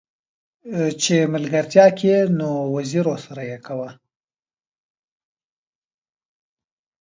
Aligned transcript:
چې 1.01 1.15
ملګرتيا 1.33 1.85
کې 1.99 2.13
نه 2.37 2.47
وزيرو 2.75 3.15
سره 3.25 3.41
يې 3.49 3.57
کاوه. 3.65 3.89